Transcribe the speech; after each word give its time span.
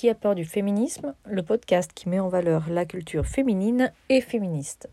Qui 0.00 0.08
a 0.08 0.14
peur 0.14 0.34
du 0.34 0.46
féminisme, 0.46 1.12
le 1.26 1.42
podcast 1.42 1.90
qui 1.94 2.08
met 2.08 2.20
en 2.20 2.30
valeur 2.30 2.70
la 2.70 2.86
culture 2.86 3.26
féminine 3.26 3.92
et 4.08 4.22
féministe. 4.22 4.88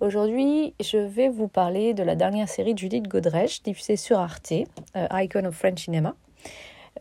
Aujourd'hui, 0.00 0.74
je 0.80 0.98
vais 0.98 1.28
vous 1.28 1.46
parler 1.46 1.94
de 1.94 2.02
la 2.02 2.16
dernière 2.16 2.48
série 2.48 2.74
de 2.74 2.78
Judith 2.80 3.06
Godrèche, 3.06 3.62
diffusée 3.62 3.94
sur 3.94 4.18
Arte, 4.18 4.50
euh, 4.96 5.06
Icon 5.12 5.44
of 5.44 5.54
French 5.54 5.84
Cinema, 5.84 6.16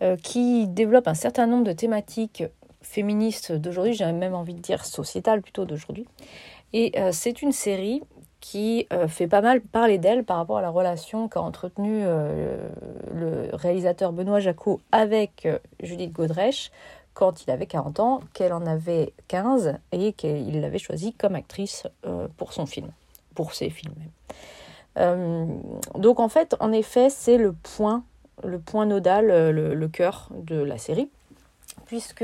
euh, 0.04 0.18
qui 0.18 0.68
développe 0.68 1.08
un 1.08 1.16
certain 1.16 1.48
nombre 1.48 1.64
de 1.64 1.72
thématiques 1.72 2.44
féministes 2.84 3.52
d'aujourd'hui, 3.52 3.94
j'ai 3.94 4.06
même 4.12 4.36
envie 4.36 4.54
de 4.54 4.62
dire 4.62 4.86
sociétales 4.86 5.42
plutôt 5.42 5.66
d'aujourd'hui. 5.66 6.06
Et 6.74 6.92
euh, 6.96 7.10
c'est 7.12 7.42
une 7.42 7.54
série 7.54 8.04
qui 8.40 8.88
fait 9.08 9.26
pas 9.26 9.42
mal 9.42 9.60
parler 9.60 9.98
d'elle 9.98 10.24
par 10.24 10.38
rapport 10.38 10.60
à 10.60 10.62
la 10.62 10.70
relation 10.70 11.28
qu'a 11.28 11.42
entretenue 11.42 12.04
le 12.04 13.50
réalisateur 13.54 14.14
Benoît 14.14 14.40
Jacot 14.40 14.82
avec 14.92 15.48
Judith 15.82 16.12
Godrèche 16.12 16.70
quand 17.16 17.46
il 17.46 17.50
avait 17.50 17.66
40 17.66 18.00
ans, 18.00 18.20
qu'elle 18.34 18.54
en 18.54 18.68
avait 18.68 19.14
15 19.30 19.80
et 19.92 20.14
qu'il 20.14 20.62
l'avait 20.62 20.78
choisie 20.78 21.14
comme 21.14 21.34
actrice 21.34 21.88
euh, 22.06 22.28
pour 22.38 22.54
son 22.54 22.68
film, 22.68 22.92
pour 23.34 23.56
ses 23.56 23.72
films 23.72 23.96
euh, 24.98 25.46
donc 25.96 26.22
en 26.22 26.30
fait, 26.30 26.56
en 26.62 26.72
effet, 26.72 27.10
c'est 27.10 27.38
le 27.38 27.52
point, 27.52 28.06
nodal, 28.86 29.30
euh, 29.30 29.52
le, 29.52 29.88
cœur 29.90 30.30
de 30.34 30.56
la 30.56 30.78
série, 30.78 31.10
puisque 31.86 32.24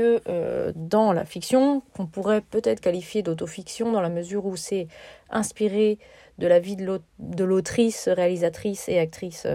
dans 0.74 1.12
la 1.12 1.26
fiction, 1.26 1.82
qu'on 1.94 2.06
pourrait 2.06 2.40
peut-être 2.40 2.80
qualifier 2.80 3.22
d'autofiction 3.22 3.92
dans 3.92 4.00
la 4.00 4.08
mesure 4.08 4.46
où 4.46 4.56
c'est 4.56 4.88
inspiré 5.28 5.98
de 6.38 6.46
la 6.46 6.60
vie 6.60 6.76
de 6.76 7.44
l'autrice, 7.44 8.08
réalisatrice 8.08 8.88
et 8.88 8.98
actrice 8.98 9.46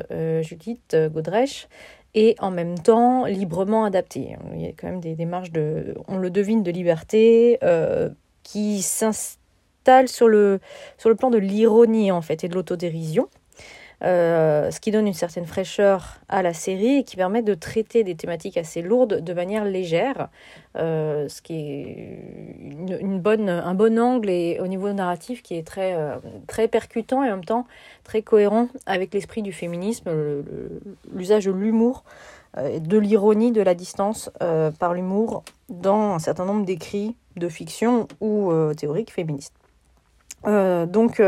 Judith 0.41 0.96
Godrèche, 1.12 1.68
et 2.17 2.35
en 2.39 2.49
même 2.49 2.80
temps 2.80 3.26
librement 3.26 3.85
adapté. 3.85 4.35
Il 4.55 4.62
y 4.62 4.66
a 4.66 4.71
quand 4.71 4.88
même 4.88 4.99
des 4.99 5.13
démarches 5.13 5.52
de, 5.52 5.94
on 6.07 6.17
le 6.17 6.31
devine, 6.31 6.63
de 6.63 6.71
liberté 6.71 7.59
euh, 7.62 8.09
qui 8.41 8.82
s'installe 8.82 10.07
sur 10.07 10.27
le, 10.27 10.59
sur 10.98 11.09
le 11.09 11.15
plan 11.15 11.29
de 11.29 11.37
l'ironie 11.37 12.12
en 12.12 12.24
fait 12.24 12.43
et 12.43 12.48
de 12.48 12.55
l'autodérision. 12.55 13.29
Euh, 14.03 14.70
ce 14.70 14.79
qui 14.79 14.91
donne 14.91 15.07
une 15.07 15.13
certaine 15.13 15.48
fraîcheur 15.48 16.17
à 16.29 16.43
la 16.43 16.53
série 16.53 16.98
et 16.98 17.03
qui 17.03 17.15
permet 17.15 17.41
de 17.41 17.55
traiter 17.55 18.03
des 18.03 18.13
thématiques 18.13 18.55
assez 18.57 18.84
lourdes 18.84 19.23
de 19.23 19.34
manière 19.34 19.65
légère, 19.65 20.29
euh, 20.76 21.27
ce 21.29 21.41
qui 21.41 21.55
est 21.55 22.99
une, 23.01 23.20
bonne, 23.20 23.49
un 23.49 23.73
bon 23.73 23.98
angle 23.98 24.29
et 24.29 24.59
au 24.62 24.68
niveau 24.68 24.93
narratif 24.93 25.41
qui 25.41 25.55
est 25.55 25.65
très, 25.65 25.95
euh, 25.95 26.18
très 26.45 26.68
percutant 26.68 27.23
et 27.23 27.27
en 27.29 27.37
même 27.37 27.45
temps 27.45 27.65
très 28.03 28.21
cohérent 28.21 28.68
avec 28.85 29.13
l'esprit 29.15 29.41
du 29.41 29.51
féminisme, 29.51 30.12
l'usage 31.15 31.45
de 31.45 31.51
l'humour, 31.51 32.03
de 32.55 32.98
l'ironie, 32.98 33.51
de 33.51 33.62
la 33.62 33.73
distance 33.73 34.31
par 34.79 34.93
l'humour 34.93 35.43
dans 35.70 36.13
un 36.13 36.20
certain 36.20 36.45
nombre 36.45 36.65
d'écrits 36.65 37.15
de 37.35 37.49
fiction 37.49 38.07
ou 38.21 38.51
théoriques 38.75 39.12
féministes. 39.12 39.53
donc 40.45 41.21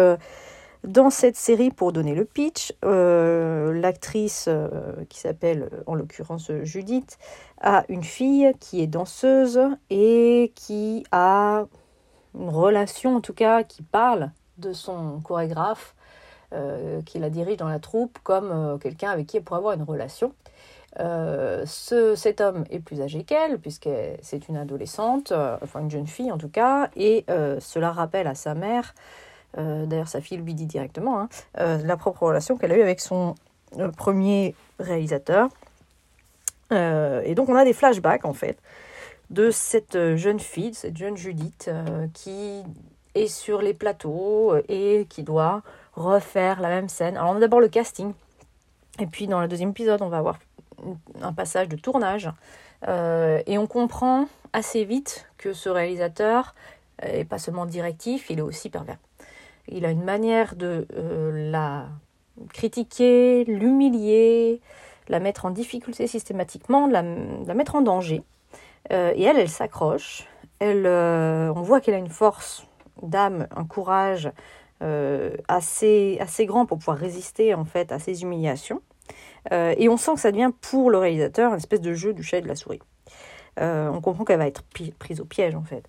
dans 0.84 1.10
cette 1.10 1.36
série, 1.36 1.72
pour 1.72 1.92
donner 1.92 2.16
le 2.16 2.24
pitch, 2.24 2.74
euh, 2.86 3.74
l'actrice 3.74 4.46
euh, 4.48 4.70
qui 5.10 5.20
s'appelle 5.20 5.70
en 5.88 5.94
l'occurrence 5.94 6.52
Judith 6.64 7.18
a 7.60 7.84
une 7.90 8.04
fille 8.04 8.54
qui 8.62 8.82
est 8.82 8.88
danseuse 8.88 9.60
et 9.90 10.54
qui 10.56 11.06
a 11.12 11.66
une 12.34 12.50
relation, 12.50 13.18
en 13.18 13.22
tout 13.22 13.34
cas, 13.34 13.64
qui 13.64 13.82
parle 13.82 14.32
de 14.58 14.72
son 14.72 15.20
chorégraphe 15.20 15.96
euh, 16.54 17.02
qui 17.02 17.20
la 17.20 17.30
dirige 17.30 17.58
dans 17.58 17.68
la 17.68 17.80
troupe 17.80 18.18
comme 18.24 18.80
quelqu'un 18.80 19.12
avec 19.12 19.28
qui 19.28 19.38
elle 19.38 19.44
pourrait 19.44 19.60
avoir 19.60 19.74
une 19.74 19.84
relation. 19.84 20.34
ce, 20.98 22.14
cet 22.16 22.40
homme 22.40 22.64
est 22.70 22.80
plus 22.80 23.02
âgé 23.02 23.24
qu'elle, 23.24 23.60
puisque 23.60 23.90
c'est 24.22 24.48
une 24.48 24.56
adolescente, 24.56 25.34
enfin 25.62 25.82
une 25.82 25.92
jeune 25.92 26.08
fille 26.08 26.32
en 26.32 26.38
tout 26.38 26.50
cas, 26.50 26.90
et 26.96 27.26
cela 27.60 27.92
rappelle 27.92 28.28
à 28.28 28.36
sa 28.36 28.56
mère 28.56 28.94
d'ailleurs, 29.58 30.08
sa 30.08 30.22
fille 30.22 30.38
lui 30.38 30.54
dit 30.54 30.66
directement 30.66 31.22
hein, 31.22 31.30
euh, 31.60 31.78
la 31.84 31.98
propre 31.98 32.24
relation 32.24 32.58
qu'elle 32.58 32.72
a 32.72 32.78
eue 32.78 32.82
avec 32.82 33.00
son 33.00 33.36
euh, 33.78 33.90
premier 33.90 34.56
réalisateur. 34.80 35.50
et 36.72 37.34
donc, 37.36 37.50
on 37.50 37.56
a 37.56 37.66
des 37.66 37.74
flashbacks, 37.74 38.26
en 38.26 38.34
fait, 38.34 38.58
de 39.32 39.50
cette 39.52 40.16
jeune 40.16 40.40
fille, 40.40 40.72
de 40.72 40.76
cette 40.76 40.98
jeune 40.98 41.18
Judith, 41.18 41.70
qui 42.14 42.64
est 43.16 43.28
sur 43.28 43.62
les 43.62 43.74
plateaux 43.74 44.56
et 44.68 45.08
qui 45.10 45.24
doit 45.24 45.64
refaire 45.94 46.62
la 46.62 46.70
même 46.70 46.88
scène. 46.88 47.18
Alors, 47.18 47.32
on 47.32 47.38
a 47.38 47.40
d'abord 47.40 47.60
le 47.60 47.70
casting. 47.70 48.14
Et 49.00 49.08
puis, 49.08 49.26
dans 49.26 49.42
le 49.42 49.48
deuxième 49.48 49.72
épisode, 49.72 50.04
on 50.04 50.10
va 50.10 50.20
avoir 50.20 50.38
un 51.22 51.34
passage 51.34 51.70
de 51.70 51.76
tournage. 51.76 52.30
et 52.88 53.58
on 53.58 53.66
comprend 53.66 54.28
assez 54.54 54.84
vite 54.86 55.26
que 55.40 55.54
ce 55.54 55.70
réalisateur 55.70 56.54
n'est 57.04 57.26
pas 57.26 57.40
seulement 57.40 57.66
directif, 57.66 58.30
il 58.30 58.38
est 58.38 58.44
aussi 58.44 58.70
pervers. 58.70 58.98
Il 59.68 59.86
a 59.86 59.92
une 59.92 60.04
manière 60.04 60.56
de 60.56 60.88
euh, 60.96 61.52
la 61.52 61.88
critiquer, 62.54 63.44
l'humilier, 63.46 64.62
la 65.08 65.20
mettre 65.20 65.46
en 65.46 65.52
difficulté 65.52 66.08
systématiquement, 66.08 66.88
la, 66.88 67.04
mettre 67.04 67.76
en 67.76 67.82
danger. 67.82 68.24
Euh, 68.92 69.12
et 69.16 69.24
elle, 69.24 69.38
elle 69.38 69.50
s'accroche. 69.50 70.28
Euh, 70.62 71.52
on 71.56 71.62
voit 71.62 71.82
qu'elle 71.82 71.96
a 71.96 72.00
une 72.00 72.10
force 72.10 72.66
d'âme, 73.02 73.48
un 73.56 73.66
courage 73.66 74.32
assez, 75.50 76.18
assez 76.22 76.46
grand 76.46 76.66
pour 76.66 76.78
pouvoir 76.78 76.98
résister 76.98 77.54
en 77.54 77.66
fait 77.66 77.92
à 77.92 78.00
ces 78.00 78.22
humiliations. 78.22 78.82
et 79.52 79.90
on 79.90 79.98
sent 79.98 80.14
que 80.14 80.22
ça 80.22 80.32
devient 80.32 80.52
pour 80.62 80.90
le 80.90 80.98
réalisateur 80.98 81.52
une 81.52 81.58
espèce 81.58 81.82
de 81.82 81.94
jeu 81.94 82.14
du 82.14 82.24
chat 82.24 82.38
et 82.38 82.42
de 82.42 82.48
la 82.48 82.56
souris. 82.56 82.80
On 83.58 84.00
comprend 84.02 84.26
qu'elle 84.26 84.40
va 84.40 84.48
être 84.48 84.64
prise 85.00 85.22
au 85.22 85.26
piège 85.26 85.56
en 85.56 85.64
fait. 85.64 85.84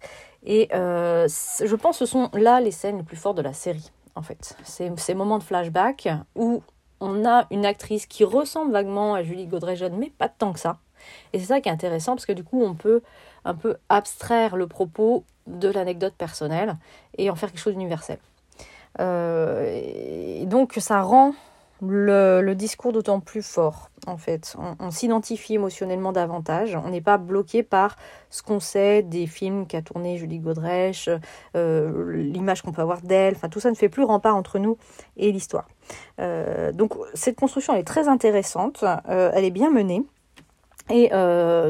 Et 0.45 0.69
euh, 0.75 1.29
je 1.29 1.77
pense 1.77 1.99
que 1.99 2.07
ce 2.07 2.11
sont 2.11 2.31
là 2.33 2.61
les 2.61 2.71
scènes 2.71 2.99
les 2.99 3.03
plus 3.03 3.17
fortes 3.17 3.37
de 3.37 3.43
la 3.43 3.53
série, 3.53 3.91
en 4.15 4.23
fait. 4.23 4.57
Ces, 4.65 4.91
ces 4.97 5.15
moments 5.15 5.39
de 5.39 5.43
flashback 5.43 6.09
où 6.35 6.63
on 7.01 7.27
a 7.27 7.47
une 7.51 7.67
actrice 7.67 8.07
qui 8.07 8.25
ressemble 8.25 8.73
vaguement 8.73 9.15
à 9.15 9.23
Julie 9.23 9.47
Gaudret-Jeune, 9.47 9.97
mais 9.97 10.11
pas 10.11 10.29
tant 10.29 10.53
que 10.53 10.61
ça. 10.61 10.79
Et 11.33 11.39
c'est 11.39 11.47
ça 11.47 11.61
qui 11.61 11.69
est 11.69 11.73
intéressant, 11.73 12.15
parce 12.15 12.27
que 12.27 12.33
du 12.33 12.45
coup, 12.45 12.63
on 12.63 12.75
peut 12.75 13.03
un 13.45 13.55
peu 13.55 13.77
abstraire 13.89 14.57
le 14.57 14.67
propos 14.67 15.25
de 15.47 15.69
l'anecdote 15.69 16.15
personnelle 16.17 16.77
et 17.17 17.31
en 17.31 17.35
faire 17.35 17.51
quelque 17.51 17.61
chose 17.61 17.73
d'universel. 17.73 18.19
Euh, 18.99 19.81
et 19.83 20.45
donc, 20.47 20.75
ça 20.79 21.01
rend 21.03 21.33
le, 21.83 22.55
discours 22.55 22.93
d'autant 22.93 23.21
plus 23.21 23.43
fort, 23.43 23.91
en 24.07 24.17
fait. 24.17 24.57
On, 24.79 24.91
s'identifie 24.91 25.55
émotionnellement 25.55 26.13
davantage. 26.13 26.79
On 26.85 26.91
n'est 26.91 27.01
pas 27.01 27.19
bloqué 27.19 27.63
par 27.63 27.97
ce 28.29 28.43
qu'on 28.43 28.61
sait 28.61 29.03
des 29.03 29.27
films 29.27 29.67
qu'a 29.67 29.83
tourné 29.83 30.17
Julie 30.19 30.39
Godrèche, 30.39 31.09
euh, 31.57 32.13
l'image 32.13 32.63
qu'on 32.63 32.73
peut 32.73 32.83
avoir 32.83 33.01
d'elle. 33.03 33.35
Enfin, 33.35 33.49
tout 33.49 33.61
ça 33.61 33.71
ne 33.71 33.77
fait 33.77 33.89
plus 33.89 34.05
rempart 34.05 34.37
entre 34.37 34.59
nous 34.59 34.77
et 35.17 35.33
l'histoire. 35.33 35.69
Euh, 36.21 36.73
donc, 36.73 36.95
cette 37.15 37.39
construction, 37.39 37.75
est 37.75 37.85
très 37.85 38.09
intéressante. 38.09 38.85
Euh, 39.09 39.31
elle 39.35 39.45
est 39.45 39.51
bien 39.51 39.71
menée. 39.71 40.03
Et 40.93 41.11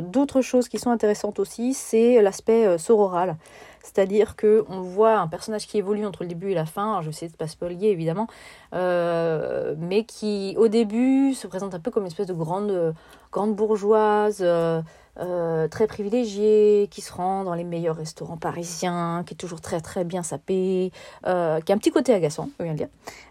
d'autres 0.03 0.41
choses 0.41 0.71
qui 0.71 0.79
sont 0.79 0.91
intéressantes 0.91 1.41
aussi, 1.41 1.75
c'est 1.75 2.23
l'aspect 2.23 2.79
sororal. 2.79 3.37
C'est-à-dire 3.83 4.37
que 4.37 4.65
on 4.69 4.81
voit 4.81 5.19
un 5.19 5.27
personnage 5.27 5.67
qui 5.67 5.79
évolue 5.79 6.05
entre 6.05 6.23
le 6.23 6.29
début 6.29 6.51
et 6.51 6.55
la 6.55 6.67
fin, 6.67 7.01
je 7.01 7.07
vais 7.07 7.11
essayer 7.11 7.31
de 7.31 7.37
pas 7.37 7.49
spoiler 7.49 7.89
évidemment, 7.89 8.27
euh, 8.75 9.75
mais 9.79 10.05
qui 10.05 10.55
au 10.59 10.69
début 10.69 11.35
se 11.35 11.47
présente 11.47 11.75
un 11.75 11.81
peu 11.81 11.91
comme 11.91 12.03
une 12.03 12.09
espèce 12.09 12.27
de 12.27 12.35
grande, 12.35 12.95
grande 13.33 13.55
bourgeoise, 13.55 14.39
euh, 14.43 14.83
euh, 15.19 15.67
très 15.69 15.87
privilégiée, 15.87 16.89
qui 16.91 17.01
se 17.01 17.13
rend 17.13 17.45
dans 17.45 17.55
les 17.55 17.65
meilleurs 17.65 17.97
restaurants 17.97 18.37
parisiens, 18.37 19.23
qui 19.27 19.35
est 19.35 19.39
toujours 19.39 19.61
très 19.61 19.81
très 19.81 20.05
bien 20.05 20.23
sapée, 20.23 20.93
qui 21.25 21.29
a 21.29 21.57
un 21.57 21.79
petit 21.79 21.91
côté 21.91 22.13
agaçant, 22.13 22.51
je 22.59 22.65
viens 22.65 22.75
de 22.75 22.79
dire. 22.79 22.89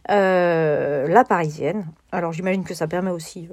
la 0.07 1.23
parisienne, 1.25 1.85
alors 2.11 2.33
j'imagine 2.33 2.63
que 2.63 2.73
ça 2.73 2.87
permet 2.87 3.11
aussi 3.11 3.49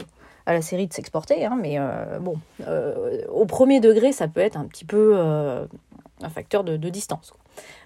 à 0.47 0.53
la 0.53 0.63
série 0.63 0.87
de 0.87 0.93
s'exporter, 0.93 1.45
hein, 1.45 1.59
mais 1.61 1.79
bon, 2.21 2.39
au 3.33 3.45
premier 3.45 3.81
degré, 3.81 4.13
ça 4.13 4.29
peut 4.29 4.41
être 4.41 4.57
un 4.57 4.65
petit 4.65 4.85
peu 4.85 5.15
un 6.23 6.31
facteur 6.31 6.65
de, 6.65 6.77
distance. 6.89 7.33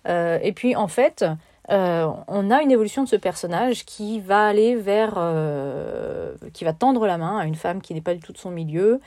Euh, 0.09 0.39
et 0.43 0.53
puis 0.53 0.77
en 0.77 0.89
fait, 0.89 1.25
euh, 1.71 2.09
on 2.29 2.51
a 2.51 2.63
une 2.63 2.71
évolution 2.71 3.03
de 3.05 3.09
ce 3.09 3.17
personnage 3.17 3.85
qui 3.85 4.21
va 4.21 4.47
aller 4.47 4.77
vers, 4.77 5.15
euh, 5.17 6.35
qui 6.53 6.65
va 6.65 6.73
tendre 6.73 7.07
la 7.07 7.19
main 7.19 7.39
à 7.39 7.47
une 7.47 7.55
femme 7.55 7.81
qui 7.81 7.95
n'est 7.95 8.01
pas 8.01 8.15
du 8.15 8.21
tout 8.21 8.33
de 8.33 8.39
son 8.39 8.51
milieu, 8.51 9.01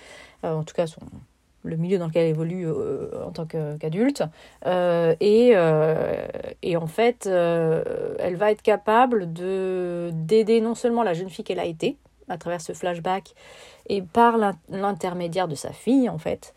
en 0.44 0.64
tout 0.64 0.74
cas 0.74 0.88
son, 0.88 1.02
le 1.64 1.78
milieu 1.78 1.98
dans 1.98 2.08
lequel 2.08 2.24
elle 2.24 2.32
évolue 2.32 2.68
en 2.70 3.32
tant 3.32 3.46
qu'adulte. 3.46 4.24
et, 4.66 5.54
et 6.62 6.78
en 6.78 6.88
fait, 6.88 7.26
elle 7.26 8.36
va 8.36 8.52
être 8.52 8.62
capable 8.62 9.32
de 9.32 10.10
d'aider 10.14 10.60
non 10.60 10.76
seulement 10.76 11.04
la 11.04 11.14
jeune 11.14 11.30
fille 11.30 11.46
qu'elle 11.46 11.60
a 11.60 11.66
été, 11.66 11.98
à 12.30 12.38
travers 12.38 12.62
ce 12.62 12.74
flashback 12.74 13.34
et 13.88 14.02
par 14.02 14.38
l'intermédiaire 14.70 15.48
de 15.48 15.56
sa 15.56 15.72
fille 15.72 16.10
en 16.10 16.18
fait, 16.18 16.54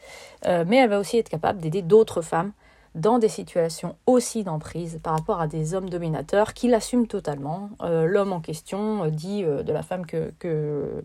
euh, 0.46 0.64
mais 0.66 0.76
elle 0.76 0.90
va 0.90 0.98
aussi 0.98 1.18
être 1.18 1.28
capable 1.28 1.60
d'aider 1.60 1.82
d'autres 1.82 2.22
femmes 2.22 2.52
dans 2.94 3.18
des 3.18 3.28
situations 3.28 3.96
aussi 4.06 4.42
d'emprise 4.42 5.00
par 5.02 5.14
rapport 5.14 5.40
à 5.40 5.46
des 5.46 5.74
hommes 5.74 5.90
dominateurs 5.90 6.54
qui 6.54 6.68
l'assument 6.68 7.06
totalement. 7.06 7.68
Euh, 7.82 8.06
l'homme 8.06 8.32
en 8.32 8.40
question 8.40 9.04
euh, 9.04 9.10
dit 9.10 9.42
de 9.42 9.72
la 9.72 9.82
femme 9.82 10.06
que, 10.06 10.32
que, 10.38 11.04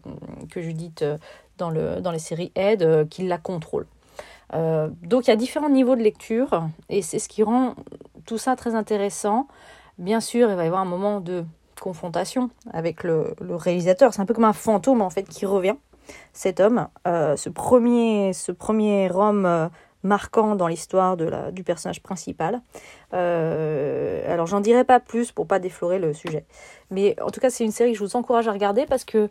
que 0.49 0.61
Judith 0.61 1.03
dans, 1.57 1.69
le, 1.69 1.99
dans 1.99 2.11
les 2.11 2.19
séries 2.19 2.51
aide 2.55 3.09
qu'il 3.09 3.27
la 3.27 3.37
contrôle. 3.37 3.87
donc 4.53 5.27
il 5.27 5.29
y 5.29 5.33
a 5.33 5.35
différents 5.35 5.69
niveaux 5.69 5.95
de 5.95 6.01
lecture 6.01 6.67
et 6.89 7.01
c'est 7.01 7.19
ce 7.19 7.27
qui 7.27 7.43
rend 7.43 7.75
tout 8.25 8.37
ça 8.37 8.55
très 8.55 8.75
intéressant. 8.75 9.47
Bien 9.97 10.19
sûr, 10.19 10.49
il 10.49 10.55
va 10.55 10.63
y 10.63 10.67
avoir 10.67 10.81
un 10.81 10.85
moment 10.85 11.19
de 11.19 11.43
confrontation 11.81 12.49
avec 12.71 13.03
le, 13.03 13.35
réalisateur. 13.49 14.13
C'est 14.13 14.21
un 14.21 14.25
peu 14.25 14.33
comme 14.33 14.45
un 14.45 14.53
fantôme 14.53 15.01
en 15.01 15.09
fait 15.09 15.23
qui 15.23 15.45
revient. 15.45 15.75
Cet 16.33 16.59
homme, 16.59 16.87
ce 17.05 17.49
premier, 17.49 18.33
ce 18.33 18.51
premier 18.51 19.09
homme 19.11 19.69
marquant 20.03 20.55
dans 20.55 20.67
l'histoire 20.67 21.17
du 21.17 21.63
personnage 21.63 22.01
principal. 22.01 22.61
Euh, 23.13 24.31
alors 24.31 24.47
j'en 24.47 24.59
dirai 24.59 24.83
pas 24.83 24.99
plus 24.99 25.31
pour 25.31 25.47
pas 25.47 25.59
déflorer 25.59 25.99
le 25.99 26.13
sujet. 26.13 26.45
Mais 26.89 27.15
en 27.21 27.29
tout 27.29 27.39
cas 27.39 27.49
c'est 27.49 27.63
une 27.63 27.71
série 27.71 27.93
que 27.93 27.97
je 27.97 28.03
vous 28.03 28.15
encourage 28.15 28.47
à 28.47 28.51
regarder 28.51 28.85
parce 28.85 29.03
que 29.03 29.29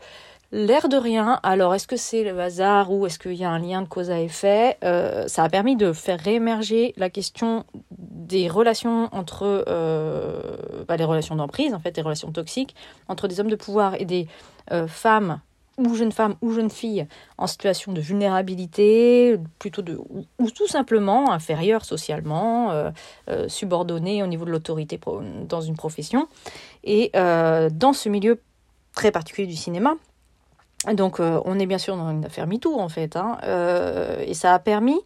l'air 0.52 0.88
de 0.88 0.96
rien, 0.96 1.40
alors 1.42 1.74
est-ce 1.74 1.86
que 1.86 1.96
c'est 1.96 2.24
le 2.24 2.38
hasard 2.38 2.92
ou 2.92 3.06
est-ce 3.06 3.18
qu'il 3.18 3.34
y 3.34 3.44
a 3.44 3.50
un 3.50 3.58
lien 3.58 3.82
de 3.82 3.88
cause 3.88 4.10
à 4.10 4.20
effet 4.20 4.78
euh, 4.84 5.26
Ça 5.28 5.44
a 5.44 5.48
permis 5.48 5.76
de 5.76 5.92
faire 5.92 6.20
réémerger 6.20 6.92
la 6.96 7.10
question 7.10 7.64
des 7.90 8.48
relations 8.48 9.08
entre 9.12 9.64
euh, 9.68 10.40
bah, 10.86 10.96
les 10.96 11.04
relations 11.04 11.36
d'emprise 11.36 11.74
en 11.74 11.80
fait, 11.80 11.92
des 11.92 12.02
relations 12.02 12.32
toxiques 12.32 12.74
entre 13.08 13.28
des 13.28 13.40
hommes 13.40 13.50
de 13.50 13.56
pouvoir 13.56 13.94
et 14.00 14.04
des 14.04 14.28
femmes 14.86 15.40
ou 15.86 15.94
jeunes 15.94 16.12
femmes 16.12 16.36
ou 16.42 16.52
jeunes 16.52 16.70
filles 16.70 17.06
en 17.38 17.46
situation 17.46 17.92
de 17.92 18.00
vulnérabilité, 18.00 19.38
plutôt 19.58 19.82
de, 19.82 19.98
ou, 20.38 20.50
tout 20.50 20.68
simplement 20.68 21.32
inférieures 21.32 21.84
socialement, 21.84 22.70
euh, 22.70 22.90
euh, 23.28 23.48
subordonnées 23.48 24.22
au 24.22 24.26
niveau 24.26 24.44
de 24.44 24.50
l'autorité 24.50 25.00
dans 25.48 25.60
une 25.60 25.76
profession. 25.76 26.28
Et 26.84 27.10
euh, 27.16 27.70
dans 27.72 27.92
ce 27.92 28.08
milieu 28.08 28.40
très 28.94 29.10
particulier 29.10 29.46
du 29.46 29.56
cinéma, 29.56 29.94
donc 30.94 31.20
on 31.20 31.58
est 31.58 31.66
bien 31.66 31.78
sûr 31.78 31.96
dans 31.96 32.10
une 32.10 32.24
affaire 32.24 32.46
MeToo 32.46 32.80
en 32.80 32.88
fait, 32.88 33.14
hein, 33.14 33.36
et 34.26 34.32
ça 34.32 34.54
a 34.54 34.58
permis 34.58 34.98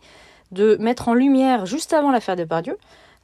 de 0.53 0.77
mettre 0.77 1.09
en 1.09 1.15
lumière, 1.15 1.67
juste 1.67 1.93
avant 1.93 2.13
l'affaire 2.13 2.37
de 2.37 2.45
Pardieu, 2.45 2.79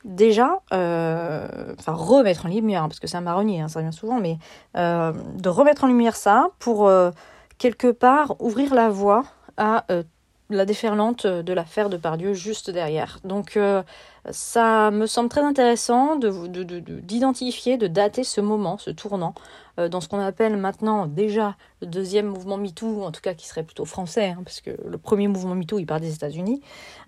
déjà, 0.04 0.60
enfin 0.72 1.92
remettre 1.92 2.46
en 2.46 2.48
lumière, 2.48 2.82
parce 2.82 2.98
que 2.98 3.06
c'est 3.06 3.16
un 3.16 3.22
marronnier, 3.22 3.60
hein, 3.60 3.68
ça 3.68 3.80
vient 3.80 3.92
souvent, 3.92 4.20
mais 4.20 4.36
de 4.74 5.48
remettre 5.48 5.84
en 5.84 5.86
lumière 5.86 6.16
ça 6.16 6.48
pour 6.58 6.90
quelque 7.60 7.92
part 7.92 8.34
ouvrir 8.40 8.74
la 8.74 8.88
voie 8.88 9.24
à 9.56 9.84
euh, 9.92 10.02
la 10.48 10.64
déferlante 10.64 11.26
de 11.26 11.52
l'affaire 11.52 11.90
de 11.90 11.96
Pardieu 11.96 12.32
juste 12.32 12.70
derrière. 12.70 13.20
Donc 13.22 13.56
euh, 13.56 13.84
ça 14.30 14.90
me 14.90 15.06
semble 15.06 15.28
très 15.28 15.42
intéressant 15.42 16.16
d'identifier, 16.16 17.76
de, 17.76 17.86
de, 17.86 17.92
dater 17.92 18.24
ce 18.24 18.40
moment, 18.40 18.78
ce 18.78 18.90
tournant, 18.90 19.34
dans 19.88 20.00
ce 20.00 20.08
qu'on 20.08 20.20
appelle 20.20 20.56
maintenant 20.56 21.06
déjà 21.06 21.56
le 21.80 21.86
deuxième 21.86 22.26
mouvement 22.26 22.56
MeToo, 22.56 23.02
en 23.02 23.10
tout 23.10 23.20
cas 23.20 23.34
qui 23.34 23.46
serait 23.46 23.62
plutôt 23.62 23.84
français, 23.84 24.34
hein, 24.36 24.42
parce 24.44 24.60
que 24.60 24.70
le 24.84 24.98
premier 24.98 25.28
mouvement 25.28 25.54
MeToo, 25.54 25.78
il 25.78 25.86
part 25.86 26.00
des 26.00 26.14
États-Unis. 26.14 26.60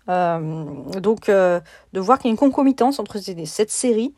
donc 0.07 1.29
de 1.29 2.01
voir 2.01 2.19
qu'il 2.19 2.29
y 2.29 2.31
a 2.31 2.33
une 2.33 2.39
concomitance 2.39 2.99
entre 2.99 3.19
cette 3.19 3.71
série, 3.71 4.15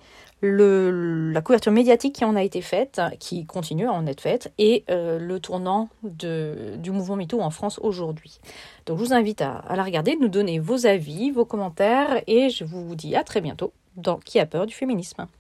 la 0.53 1.41
couverture 1.41 1.73
médiatique 1.73 2.15
qui 2.17 2.25
en 2.25 2.37
a 2.37 2.43
été 2.43 2.61
faite, 2.61 3.01
qui 3.19 3.47
continue 3.47 3.87
à 3.87 3.93
en 3.93 4.07
être 4.07 4.21
faite, 4.21 4.53
et 4.59 4.85
euh, 4.91 5.19
le 5.19 5.41
tournant 5.41 5.89
du 6.03 6.91
mouvement 6.91 7.17
MeToo 7.17 7.41
en 7.41 7.51
France 7.51 7.79
aujourd'hui. 7.83 8.41
Donc 8.87 8.99
je 8.99 9.05
vous 9.05 9.13
invite 9.13 9.41
à, 9.41 9.57
à, 9.57 9.77
la 9.77 9.83
regarder, 9.83 10.17
de 10.17 10.21
nous 10.21 10.29
donner 10.29 10.59
vos 10.59 10.87
avis, 10.87 11.31
vos 11.31 11.45
commentaires, 11.45 12.23
et 12.27 12.51
je 12.51 12.65
vous 12.65 12.95
dis 12.95 13.17
à 13.17 13.25
très 13.25 13.41
bientôt 13.41 13.73
dans 13.97 14.19
Qui 14.19 14.41
a 14.41 14.47
peur 14.47 14.67
du 14.67 14.75
féminisme 14.75 15.27